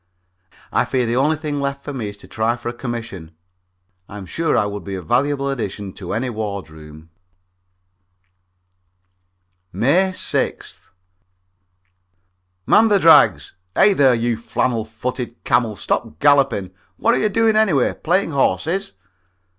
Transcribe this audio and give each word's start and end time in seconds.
I 0.71 0.83
fear 0.83 1.05
the 1.05 1.15
only 1.15 1.35
thing 1.37 1.59
left 1.61 1.83
for 1.83 1.93
me 1.93 2.09
is 2.09 2.17
to 2.17 2.27
try 2.27 2.55
for 2.55 2.69
a 2.69 2.73
commission. 2.73 3.35
I'm 4.09 4.25
sure 4.25 4.57
I 4.57 4.65
would 4.65 4.83
be 4.83 4.95
a 4.95 5.01
valuable 5.03 5.47
addition 5.51 5.93
to 5.93 6.13
any 6.13 6.27
wardroom. 6.27 7.11
May 9.71 10.09
6th. 10.11 10.87
"Man 12.65 12.87
the 12.87 12.97
drags! 12.97 13.53
Hey, 13.75 13.93
there, 13.93 14.15
you 14.15 14.37
flannel 14.37 14.85
footed 14.85 15.43
camel, 15.43 15.75
stop 15.75 16.17
galloping! 16.17 16.71
What 16.97 17.13
are 17.13 17.19
you 17.19 17.29
doing, 17.29 17.55
anyway 17.55 17.93
playing 17.93 18.31
horses?" 18.31 18.93